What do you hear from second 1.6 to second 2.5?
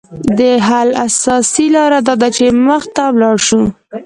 لاره داده چې